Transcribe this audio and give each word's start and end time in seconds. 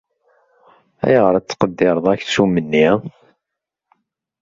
Ayɣer 1.05 1.31
ay 1.33 1.33
la 1.35 1.41
tettqeddireḍ 1.41 2.05
aksum-nni? 2.13 2.87